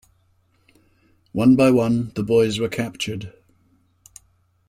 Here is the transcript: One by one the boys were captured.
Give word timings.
One 1.31 1.55
by 1.55 1.69
one 1.69 2.11
the 2.15 2.23
boys 2.23 2.57
were 2.57 2.69
captured. 2.69 3.33